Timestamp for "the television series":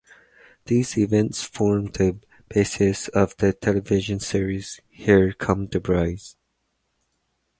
3.37-4.81